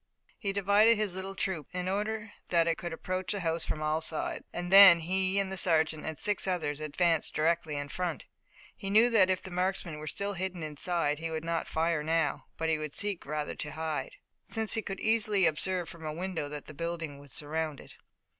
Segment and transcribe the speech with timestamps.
[0.39, 4.01] He divided his little troop, in order that it could approach the house from all
[4.01, 8.25] sides, and then he and the sergeant and six others advanced directly in front.
[8.75, 12.45] He knew that if the marksman were still hidden inside he would not fire now,
[12.57, 14.15] but would seek rather to hide,
[14.49, 17.93] since he could easily observe from a window that the building was surrounded.